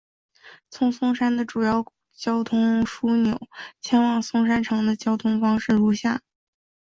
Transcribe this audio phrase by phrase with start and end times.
[0.71, 3.39] 从松山的主要交通枢纽
[3.81, 6.23] 前往松山城的交通方式如下。